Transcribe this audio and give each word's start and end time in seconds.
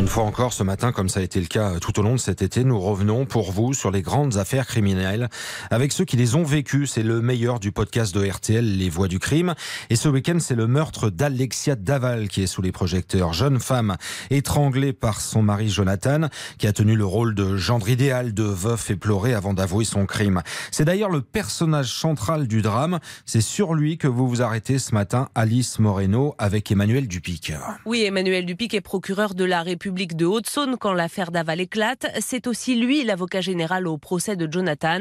Une 0.00 0.08
fois 0.08 0.24
encore, 0.24 0.54
ce 0.54 0.62
matin, 0.62 0.92
comme 0.92 1.10
ça 1.10 1.20
a 1.20 1.22
été 1.22 1.38
le 1.38 1.46
cas 1.46 1.78
tout 1.78 2.00
au 2.00 2.02
long 2.02 2.14
de 2.14 2.20
cet 2.20 2.40
été, 2.40 2.64
nous 2.64 2.80
revenons 2.80 3.26
pour 3.26 3.52
vous 3.52 3.74
sur 3.74 3.90
les 3.90 4.00
grandes 4.00 4.38
affaires 4.38 4.66
criminelles 4.66 5.28
avec 5.70 5.92
ceux 5.92 6.06
qui 6.06 6.16
les 6.16 6.36
ont 6.36 6.42
vécues. 6.42 6.86
C'est 6.86 7.02
le 7.02 7.20
meilleur 7.20 7.60
du 7.60 7.70
podcast 7.70 8.14
de 8.14 8.26
RTL, 8.26 8.78
Les 8.78 8.88
Voix 8.88 9.08
du 9.08 9.18
Crime. 9.18 9.54
Et 9.90 9.96
ce 9.96 10.08
week-end, 10.08 10.38
c'est 10.40 10.54
le 10.54 10.66
meurtre 10.66 11.10
d'Alexia 11.10 11.76
Daval 11.76 12.28
qui 12.28 12.42
est 12.42 12.46
sous 12.46 12.62
les 12.62 12.72
projecteurs. 12.72 13.34
Jeune 13.34 13.60
femme 13.60 13.98
étranglée 14.30 14.94
par 14.94 15.20
son 15.20 15.42
mari 15.42 15.68
Jonathan, 15.68 16.28
qui 16.56 16.66
a 16.66 16.72
tenu 16.72 16.96
le 16.96 17.04
rôle 17.04 17.34
de 17.34 17.58
gendre 17.58 17.90
idéal 17.90 18.32
de 18.32 18.44
veuf 18.44 18.88
éploré 18.88 19.34
avant 19.34 19.52
d'avouer 19.52 19.84
son 19.84 20.06
crime. 20.06 20.40
C'est 20.70 20.86
d'ailleurs 20.86 21.10
le 21.10 21.20
personnage 21.20 21.92
central 21.92 22.48
du 22.48 22.62
drame. 22.62 23.00
C'est 23.26 23.42
sur 23.42 23.74
lui 23.74 23.98
que 23.98 24.08
vous 24.08 24.26
vous 24.26 24.40
arrêtez 24.40 24.78
ce 24.78 24.94
matin, 24.94 25.28
Alice 25.34 25.78
Moreno, 25.78 26.34
avec 26.38 26.72
Emmanuel 26.72 27.06
Dupic. 27.06 27.52
Oui, 27.84 28.04
Emmanuel 28.04 28.46
Dupic 28.46 28.72
est 28.72 28.80
procureur 28.80 29.34
de 29.34 29.44
la 29.44 29.62
République 29.62 29.89
public 29.90 30.14
de 30.14 30.24
Haute-Saône 30.24 30.76
quand 30.78 30.92
l'affaire 30.92 31.32
Daval 31.32 31.60
éclate. 31.60 32.06
C'est 32.20 32.46
aussi 32.46 32.76
lui 32.76 33.02
l'avocat 33.02 33.40
général 33.40 33.88
au 33.88 33.98
procès 33.98 34.36
de 34.36 34.46
Jonathan. 34.48 35.00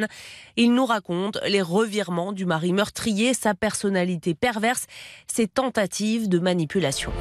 Il 0.58 0.74
nous 0.74 0.86
raconte 0.88 1.38
les 1.48 1.62
revirements 1.62 2.32
du 2.32 2.48
mari 2.48 2.74
meurtrier, 2.74 3.36
sa 3.36 3.54
personnalité 3.54 4.34
perverse, 4.34 4.88
ses 5.28 5.46
tentatives 5.46 6.28
de 6.28 6.40
manipulation. 6.40 7.12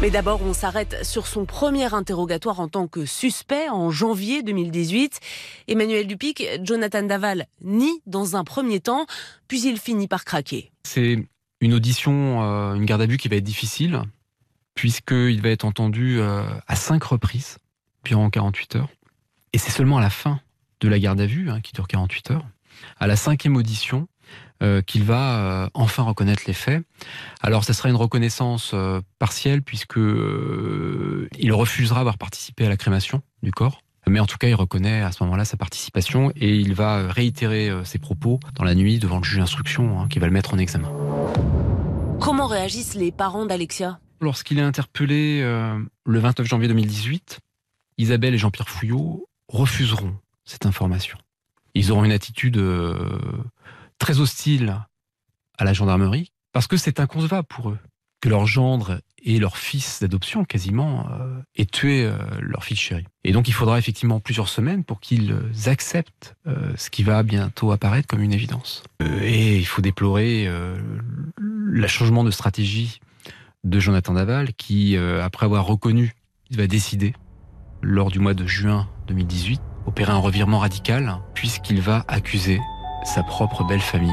Mais 0.00 0.10
d'abord, 0.10 0.40
on 0.44 0.52
s'arrête 0.52 1.04
sur 1.04 1.26
son 1.26 1.44
premier 1.44 1.92
interrogatoire 1.92 2.60
en 2.60 2.68
tant 2.68 2.86
que 2.86 3.04
suspect 3.04 3.68
en 3.68 3.90
janvier 3.90 4.44
2018. 4.44 5.18
Emmanuel 5.66 6.06
Dupic, 6.06 6.46
Jonathan 6.62 7.02
Daval 7.02 7.46
nie 7.62 8.00
dans 8.06 8.36
un 8.36 8.44
premier 8.44 8.78
temps, 8.78 9.06
puis 9.48 9.60
il 9.62 9.76
finit 9.76 10.06
par 10.06 10.24
craquer. 10.24 10.70
C'est 10.84 11.18
une 11.60 11.74
audition, 11.74 12.44
euh, 12.44 12.74
une 12.74 12.84
garde 12.84 13.02
à 13.02 13.06
vue 13.06 13.16
qui 13.16 13.26
va 13.26 13.34
être 13.34 13.42
difficile 13.42 14.04
puisqu'il 14.74 15.40
va 15.42 15.50
être 15.50 15.64
entendu 15.64 16.18
euh, 16.18 16.44
à 16.66 16.76
cinq 16.76 17.04
reprises 17.04 17.58
durant 18.04 18.30
48 18.30 18.76
heures. 18.76 18.88
Et 19.52 19.58
c'est 19.58 19.70
seulement 19.70 19.98
à 19.98 20.00
la 20.00 20.10
fin 20.10 20.40
de 20.80 20.88
la 20.88 20.98
garde 20.98 21.20
à 21.20 21.26
vue, 21.26 21.50
hein, 21.50 21.60
qui 21.60 21.72
dure 21.72 21.86
48 21.86 22.32
heures, 22.32 22.46
à 22.98 23.06
la 23.06 23.16
cinquième 23.16 23.56
audition, 23.56 24.08
euh, 24.62 24.80
qu'il 24.80 25.04
va 25.04 25.38
euh, 25.38 25.68
enfin 25.74 26.02
reconnaître 26.02 26.44
les 26.46 26.54
faits. 26.54 26.82
Alors, 27.40 27.64
ce 27.64 27.72
sera 27.72 27.88
une 27.88 27.96
reconnaissance 27.96 28.74
partielle, 29.18 29.62
puisque 29.62 29.98
il 29.98 31.52
refusera 31.52 32.00
d'avoir 32.00 32.18
participé 32.18 32.66
à 32.66 32.68
la 32.68 32.76
crémation 32.76 33.22
du 33.42 33.52
corps. 33.52 33.82
Mais 34.08 34.18
en 34.18 34.26
tout 34.26 34.36
cas, 34.36 34.48
il 34.48 34.54
reconnaît 34.54 35.02
à 35.02 35.12
ce 35.12 35.22
moment-là 35.22 35.44
sa 35.44 35.56
participation 35.56 36.32
et 36.34 36.56
il 36.56 36.74
va 36.74 37.06
réitérer 37.12 37.70
ses 37.84 37.98
propos 37.98 38.40
dans 38.56 38.64
la 38.64 38.74
nuit 38.74 38.98
devant 38.98 39.18
le 39.18 39.22
juge 39.22 39.38
d'instruction 39.38 40.00
hein, 40.00 40.08
qui 40.08 40.18
va 40.18 40.26
le 40.26 40.32
mettre 40.32 40.54
en 40.54 40.58
examen. 40.58 40.90
Comment 42.20 42.48
réagissent 42.48 42.94
les 42.94 43.12
parents 43.12 43.46
d'Alexia? 43.46 44.00
Lorsqu'il 44.22 44.60
est 44.60 44.62
interpellé 44.62 45.40
euh, 45.42 45.76
le 46.06 46.18
29 46.20 46.46
janvier 46.46 46.68
2018, 46.68 47.40
Isabelle 47.98 48.34
et 48.34 48.38
Jean-Pierre 48.38 48.68
Fouillot 48.68 49.28
refuseront 49.48 50.16
cette 50.44 50.64
information. 50.64 51.18
Ils 51.74 51.90
auront 51.90 52.04
une 52.04 52.12
attitude 52.12 52.56
euh, 52.56 53.18
très 53.98 54.20
hostile 54.20 54.78
à 55.58 55.64
la 55.64 55.72
gendarmerie 55.72 56.30
parce 56.52 56.68
que 56.68 56.76
c'est 56.76 57.00
inconcevable 57.00 57.48
pour 57.48 57.70
eux 57.70 57.78
que 58.20 58.28
leur 58.28 58.46
gendre 58.46 59.00
et 59.24 59.40
leur 59.40 59.56
fils 59.56 59.98
d'adoption 60.00 60.44
quasiment 60.44 61.08
euh, 61.10 61.42
aient 61.56 61.66
tué 61.66 62.08
leur 62.38 62.62
fille 62.62 62.76
chérie. 62.76 63.06
Et 63.24 63.32
donc 63.32 63.48
il 63.48 63.52
faudra 63.52 63.76
effectivement 63.80 64.20
plusieurs 64.20 64.48
semaines 64.48 64.84
pour 64.84 65.00
qu'ils 65.00 65.34
acceptent 65.66 66.36
ce 66.76 66.90
qui 66.90 67.02
va 67.02 67.24
bientôt 67.24 67.72
apparaître 67.72 68.06
comme 68.06 68.22
une 68.22 68.32
évidence. 68.32 68.84
et 69.00 69.58
il 69.58 69.66
faut 69.66 69.82
déplorer 69.82 70.48
le 71.38 71.86
changement 71.88 72.22
de 72.22 72.30
stratégie 72.30 73.00
de 73.64 73.78
Jonathan 73.78 74.14
Daval, 74.14 74.52
qui, 74.54 74.96
euh, 74.96 75.22
après 75.22 75.46
avoir 75.46 75.64
reconnu, 75.66 76.14
il 76.50 76.56
va 76.56 76.66
décider, 76.66 77.14
lors 77.80 78.10
du 78.10 78.18
mois 78.18 78.34
de 78.34 78.46
juin 78.46 78.88
2018, 79.08 79.60
opérer 79.86 80.12
un 80.12 80.18
revirement 80.18 80.58
radical, 80.58 81.18
puisqu'il 81.34 81.80
va 81.80 82.04
accuser 82.08 82.60
sa 83.04 83.22
propre 83.22 83.64
belle 83.64 83.80
famille, 83.80 84.10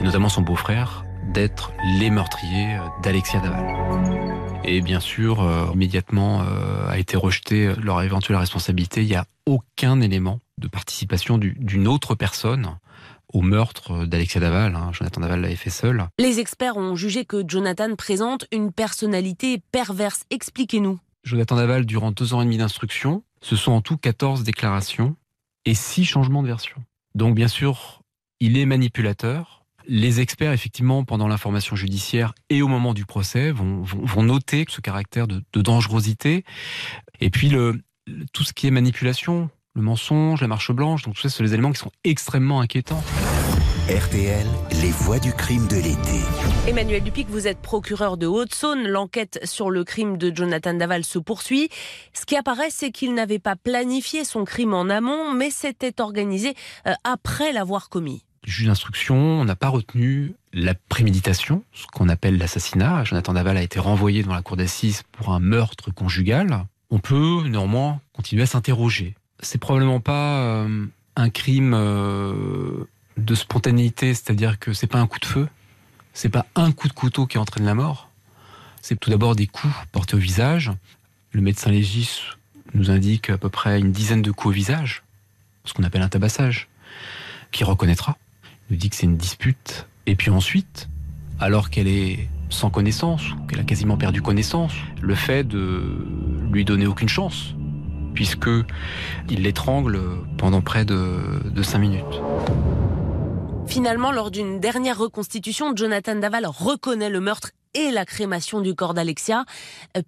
et 0.00 0.04
notamment 0.04 0.28
son 0.28 0.42
beau-frère, 0.42 1.04
d'être 1.32 1.72
les 1.98 2.10
meurtriers 2.10 2.76
euh, 2.76 2.88
d'Alexia 3.02 3.40
Daval. 3.40 4.60
Et 4.64 4.80
bien 4.80 5.00
sûr, 5.00 5.40
euh, 5.42 5.66
immédiatement 5.74 6.44
a 6.88 6.98
été 6.98 7.16
rejeté 7.16 7.74
leur 7.82 8.00
éventuelle 8.02 8.36
responsabilité. 8.36 9.02
Il 9.02 9.08
n'y 9.08 9.16
a 9.16 9.26
aucun 9.46 10.00
élément 10.00 10.38
de 10.58 10.68
participation 10.68 11.36
d'une 11.38 11.88
autre 11.88 12.14
personne 12.14 12.76
au 13.32 13.42
meurtre 13.42 14.06
d'Alexia 14.06 14.40
Daval. 14.40 14.74
Hein. 14.74 14.90
Jonathan 14.92 15.20
Daval 15.20 15.40
l'avait 15.40 15.56
fait 15.56 15.70
seul. 15.70 16.06
Les 16.18 16.38
experts 16.38 16.76
ont 16.76 16.96
jugé 16.96 17.24
que 17.24 17.42
Jonathan 17.46 17.94
présente 17.96 18.46
une 18.52 18.72
personnalité 18.72 19.62
perverse. 19.72 20.24
Expliquez-nous. 20.30 20.98
Jonathan 21.24 21.56
Daval, 21.56 21.86
durant 21.86 22.10
deux 22.10 22.34
ans 22.34 22.42
et 22.42 22.44
demi 22.44 22.58
d'instruction, 22.58 23.22
ce 23.40 23.56
sont 23.56 23.72
en 23.72 23.80
tout 23.80 23.96
14 23.96 24.42
déclarations 24.42 25.16
et 25.64 25.74
six 25.74 26.04
changements 26.04 26.42
de 26.42 26.48
version. 26.48 26.82
Donc 27.14 27.34
bien 27.34 27.48
sûr, 27.48 28.02
il 28.40 28.58
est 28.58 28.66
manipulateur. 28.66 29.64
Les 29.86 30.20
experts, 30.20 30.52
effectivement, 30.52 31.04
pendant 31.04 31.28
l'information 31.28 31.76
judiciaire 31.76 32.34
et 32.50 32.62
au 32.62 32.68
moment 32.68 32.94
du 32.94 33.04
procès, 33.04 33.50
vont, 33.50 33.82
vont, 33.82 34.22
noter 34.22 34.64
ce 34.68 34.80
caractère 34.80 35.26
de, 35.26 35.42
dangerosité. 35.54 36.44
Et 37.20 37.30
puis, 37.30 37.48
le, 37.48 37.80
tout 38.32 38.44
ce 38.44 38.52
qui 38.52 38.68
est 38.68 38.70
manipulation, 38.70 39.50
le 39.74 39.82
mensonge, 39.82 40.40
la 40.40 40.48
marche 40.48 40.70
blanche, 40.72 41.02
donc 41.02 41.14
tout 41.14 41.22
ça, 41.22 41.28
c'est 41.28 41.42
les 41.42 41.54
éléments 41.54 41.72
qui 41.72 41.78
sont 41.78 41.90
extrêmement 42.04 42.60
inquiétants. 42.60 43.02
RTL, 43.88 44.46
les 44.80 44.90
voix 44.90 45.18
du 45.18 45.32
crime 45.32 45.66
de 45.66 45.76
l'été. 45.76 46.20
Emmanuel 46.68 47.02
Dupic, 47.02 47.28
vous 47.28 47.48
êtes 47.48 47.58
procureur 47.58 48.16
de 48.16 48.26
Haute-Saône. 48.26 48.86
L'enquête 48.86 49.40
sur 49.44 49.70
le 49.70 49.82
crime 49.82 50.18
de 50.18 50.34
Jonathan 50.34 50.74
Daval 50.74 51.04
se 51.04 51.18
poursuit. 51.18 51.68
Ce 52.12 52.24
qui 52.24 52.36
apparaît, 52.36 52.70
c'est 52.70 52.92
qu'il 52.92 53.14
n'avait 53.14 53.40
pas 53.40 53.56
planifié 53.56 54.24
son 54.24 54.44
crime 54.44 54.72
en 54.72 54.88
amont, 54.88 55.32
mais 55.32 55.50
s'était 55.50 56.00
organisé 56.00 56.54
euh, 56.86 56.92
après 57.02 57.52
l'avoir 57.52 57.88
commis. 57.88 58.24
Du 58.44 58.52
juge 58.52 58.66
d'instruction, 58.66 59.16
on 59.16 59.44
n'a 59.44 59.56
pas 59.56 59.68
retenu 59.68 60.34
la 60.52 60.74
préméditation, 60.74 61.64
ce 61.72 61.86
qu'on 61.86 62.08
appelle 62.08 62.38
l'assassinat. 62.38 63.04
Jonathan 63.04 63.32
Daval 63.32 63.56
a 63.56 63.62
été 63.62 63.80
renvoyé 63.80 64.22
devant 64.22 64.34
la 64.34 64.42
cour 64.42 64.56
d'assises 64.56 65.02
pour 65.12 65.30
un 65.30 65.40
meurtre 65.40 65.92
conjugal. 65.92 66.66
On 66.90 66.98
peut 66.98 67.42
néanmoins 67.48 68.00
continuer 68.12 68.42
à 68.42 68.46
s'interroger 68.46 69.16
c'est 69.42 69.58
probablement 69.58 70.00
pas 70.00 70.38
euh, 70.44 70.86
un 71.16 71.30
crime 71.30 71.74
euh, 71.74 72.84
de 73.16 73.34
spontanéité, 73.34 74.14
c'est-à-dire 74.14 74.58
que 74.58 74.72
c'est 74.72 74.86
pas 74.86 74.98
un 74.98 75.06
coup 75.06 75.18
de 75.18 75.26
feu, 75.26 75.48
c'est 76.14 76.28
pas 76.28 76.46
un 76.54 76.72
coup 76.72 76.88
de 76.88 76.92
couteau 76.92 77.26
qui 77.26 77.38
entraîne 77.38 77.66
la 77.66 77.74
mort. 77.74 78.08
C'est 78.80 78.98
tout 78.98 79.10
d'abord 79.10 79.36
des 79.36 79.46
coups 79.46 79.74
portés 79.90 80.16
au 80.16 80.18
visage. 80.18 80.72
Le 81.32 81.40
médecin 81.40 81.70
légiste 81.70 82.22
nous 82.74 82.90
indique 82.90 83.30
à 83.30 83.38
peu 83.38 83.48
près 83.48 83.78
une 83.78 83.92
dizaine 83.92 84.22
de 84.22 84.30
coups 84.30 84.52
au 84.52 84.54
visage, 84.54 85.02
ce 85.64 85.72
qu'on 85.72 85.82
appelle 85.82 86.02
un 86.02 86.08
tabassage, 86.08 86.68
qui 87.50 87.64
reconnaîtra. 87.64 88.16
Il 88.68 88.74
nous 88.74 88.78
dit 88.78 88.90
que 88.90 88.96
c'est 88.96 89.06
une 89.06 89.16
dispute. 89.16 89.86
Et 90.06 90.16
puis 90.16 90.30
ensuite, 90.30 90.88
alors 91.38 91.70
qu'elle 91.70 91.88
est 91.88 92.28
sans 92.48 92.70
connaissance, 92.70 93.32
ou 93.32 93.46
qu'elle 93.46 93.60
a 93.60 93.64
quasiment 93.64 93.96
perdu 93.96 94.20
connaissance, 94.20 94.72
le 95.00 95.14
fait 95.14 95.46
de 95.46 96.06
lui 96.50 96.64
donner 96.64 96.86
aucune 96.86 97.08
chance, 97.08 97.54
puisque 98.14 98.50
il 99.28 99.42
l'étrangle 99.42 100.00
pendant 100.38 100.60
près 100.60 100.84
de, 100.84 101.48
de 101.48 101.62
5 101.62 101.78
minutes. 101.78 102.20
Finalement, 103.66 104.12
lors 104.12 104.30
d'une 104.30 104.60
dernière 104.60 104.98
reconstitution, 104.98 105.72
Jonathan 105.74 106.16
Daval 106.16 106.46
reconnaît 106.46 107.10
le 107.10 107.20
meurtre 107.20 107.50
et 107.74 107.90
la 107.90 108.04
crémation 108.04 108.60
du 108.60 108.74
corps 108.74 108.94
d'Alexia. 108.94 109.44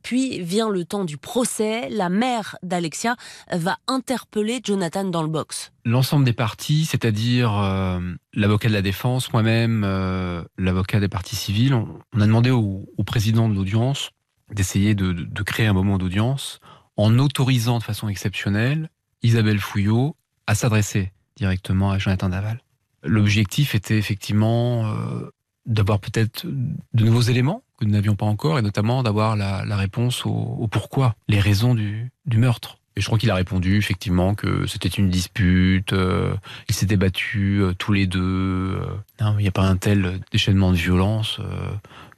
Puis 0.03 0.41
vient 0.43 0.69
le 0.69 0.85
temps 0.85 1.05
du 1.05 1.17
procès. 1.17 1.89
La 1.91 2.09
mère 2.09 2.57
d'Alexia 2.63 3.17
va 3.53 3.79
interpeller 3.87 4.61
Jonathan 4.63 5.05
dans 5.05 5.23
le 5.23 5.29
box. 5.29 5.73
L'ensemble 5.85 6.25
des 6.25 6.33
parties, 6.33 6.85
c'est-à-dire 6.85 7.59
euh, 7.59 8.01
l'avocat 8.35 8.69
de 8.69 8.75
la 8.75 8.83
défense, 8.83 9.33
moi-même, 9.33 9.83
euh, 9.85 10.43
l'avocat 10.59 11.01
des 11.01 11.09
parties 11.09 11.37
civiles, 11.37 11.75
on, 11.75 12.21
a 12.21 12.27
demandé 12.27 12.51
au, 12.51 12.85
président 13.07 13.49
de 13.49 13.55
l'audience 13.55 14.11
d'essayer 14.51 14.95
de, 14.95 15.43
créer 15.43 15.67
un 15.67 15.73
moment 15.73 15.99
d'audience 15.99 16.61
en 16.97 17.19
autorisant 17.19 17.79
de 17.79 17.83
façon 17.83 18.09
exceptionnelle 18.09 18.89
Isabelle 19.23 19.59
Fouillot 19.59 20.17
à 20.47 20.55
s'adresser 20.55 21.13
directement 21.37 21.91
à 21.91 21.99
Jonathan 21.99 22.29
Daval. 22.29 22.61
L'objectif 23.03 23.75
était 23.75 23.99
effectivement 23.99 24.87
euh, 24.87 25.31
d'avoir 25.67 25.99
peut-être 25.99 26.47
de 26.47 27.05
nouveaux 27.05 27.23
éléments 27.23 27.63
que 27.79 27.85
nous 27.85 27.93
n'avions 27.93 28.15
pas 28.15 28.27
encore, 28.27 28.59
et 28.59 28.63
notamment 28.63 29.03
d'avoir 29.03 29.37
la, 29.37 29.77
réponse 29.77 30.25
au, 30.27 30.69
pourquoi, 30.71 31.17
les 31.29 31.41
raisons 31.41 31.75
du, 31.75 32.11
meurtre. 32.33 32.79
Et 32.97 33.01
je 33.01 33.07
crois 33.07 33.19
qu'il 33.19 33.31
a 33.33 33.35
répondu 33.35 33.77
effectivement 33.77 34.37
que 34.37 34.67
c'était 34.67 34.89
une 34.89 35.11
dispute, 35.11 35.93
euh, 35.93 36.33
ils 36.69 36.75
s'étaient 36.75 36.97
battus 36.97 37.61
euh, 37.61 37.75
tous 37.77 37.93
les 37.93 38.07
deux. 38.07 38.81
non, 39.21 39.37
il 39.39 39.43
n'y 39.43 39.49
a 39.49 39.53
pas 39.53 39.67
un 39.67 39.77
tel 39.77 40.21
déchaînement 40.31 40.71
de 40.71 40.77
violence 40.77 41.41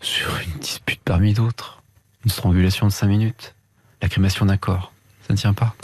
sur 0.01 0.29
une 0.47 0.61
dispute 0.61 1.01
parmi 1.03 1.33
d'autres. 1.33 1.83
Une 2.25 2.31
strangulation 2.31 2.87
de 2.87 2.93
cinq 2.93 3.07
minutes 3.07 3.56
la 4.03 4.09
crémation 4.09 4.47
d'un 4.47 4.57
corps. 4.57 4.93
Ça 5.27 5.35
ne 5.35 5.39
tient 5.39 5.53
pas. 5.53 5.75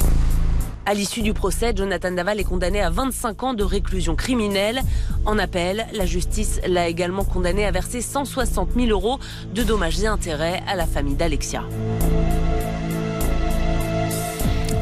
À 0.84 0.94
l'issue 0.94 1.22
du 1.22 1.32
procès, 1.32 1.72
Jonathan 1.76 2.10
Daval 2.10 2.40
est 2.40 2.44
condamné 2.44 2.80
à 2.80 2.90
25 2.90 3.42
ans 3.44 3.54
de 3.54 3.62
réclusion 3.62 4.16
criminelle. 4.16 4.80
En 5.24 5.38
appel, 5.38 5.86
la 5.92 6.06
justice 6.06 6.60
l'a 6.66 6.88
également 6.88 7.24
condamné 7.24 7.64
à 7.64 7.70
verser 7.70 8.00
160 8.00 8.70
000 8.74 8.88
euros 8.88 9.20
de 9.54 9.62
dommages 9.62 10.02
et 10.02 10.08
intérêts 10.08 10.60
à 10.66 10.74
la 10.74 10.86
famille 10.86 11.14
d'Alexia. 11.14 11.62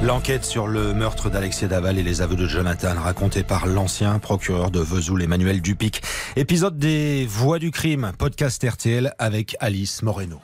L'enquête 0.02 0.46
sur 0.46 0.66
le 0.66 0.94
meurtre 0.94 1.28
d'Alexia 1.28 1.68
Daval 1.68 1.98
et 1.98 2.02
les 2.02 2.22
aveux 2.22 2.36
de 2.36 2.46
Jonathan 2.46 2.94
racontés 2.98 3.42
par 3.42 3.66
l'ancien 3.66 4.18
procureur 4.18 4.70
de 4.70 4.80
Vesoul, 4.80 5.22
Emmanuel 5.22 5.60
Dupic. 5.60 6.00
Épisode 6.36 6.78
des 6.78 7.26
Voix 7.26 7.58
du 7.58 7.70
crime, 7.70 8.12
podcast 8.16 8.64
RTL 8.66 9.12
avec 9.18 9.56
Alice 9.60 10.02
Moreno. 10.02 10.40